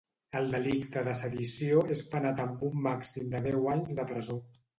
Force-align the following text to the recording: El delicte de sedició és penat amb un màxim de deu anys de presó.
El 0.37 0.45
delicte 0.53 1.03
de 1.07 1.13
sedició 1.19 1.83
és 1.97 2.01
penat 2.15 2.41
amb 2.47 2.65
un 2.71 2.81
màxim 2.87 3.29
de 3.37 3.43
deu 3.51 3.71
anys 3.77 3.95
de 4.03 4.09
presó. 4.15 4.41